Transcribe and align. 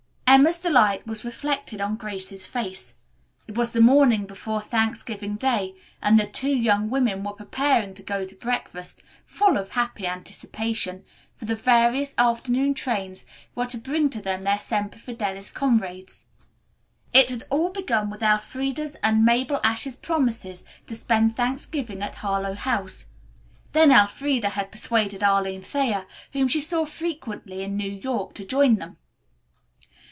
Emma's 0.31 0.59
delight 0.59 1.05
was 1.05 1.25
reflected 1.25 1.81
on 1.81 1.97
Grace's 1.97 2.47
face. 2.47 2.95
It 3.49 3.57
was 3.57 3.73
the 3.73 3.81
morning 3.81 4.25
before 4.25 4.61
Thanksgiving 4.61 5.35
Day 5.35 5.75
and 6.01 6.17
the 6.17 6.25
two 6.25 6.49
young 6.55 6.89
women 6.89 7.21
were 7.21 7.33
preparing 7.33 7.93
to 7.95 8.01
go 8.01 8.23
to 8.23 8.33
breakfast, 8.35 9.03
full 9.25 9.57
of 9.57 9.71
happy 9.71 10.07
anticipation, 10.07 11.03
for 11.35 11.43
the 11.43 11.55
various 11.57 12.15
afternoon 12.17 12.73
trains 12.73 13.25
were 13.55 13.65
to 13.65 13.77
bring 13.77 14.09
to 14.11 14.21
them 14.21 14.45
their 14.45 14.57
Semper 14.57 14.97
Fidelis 14.97 15.51
comrades. 15.51 16.27
It 17.11 17.29
had 17.29 17.43
all 17.49 17.69
begun 17.69 18.09
with 18.09 18.23
Elfreda's 18.23 18.95
and 19.03 19.25
Mabel 19.25 19.59
Ashe's 19.65 19.97
promises 19.97 20.63
to 20.87 20.95
spend 20.95 21.35
Thanksgiving 21.35 22.01
at 22.01 22.15
Harlowe 22.15 22.55
House. 22.55 23.07
Then 23.73 23.91
Elfreda 23.91 24.47
had 24.51 24.71
persuaded 24.71 25.23
Arline 25.23 25.61
Thayer, 25.61 26.05
whom 26.31 26.47
she 26.47 26.61
saw 26.61 26.85
frequently 26.85 27.63
in 27.63 27.75
New 27.75 27.91
York, 27.91 28.33
to 28.35 28.45
join 28.45 28.75
them. 28.75 28.95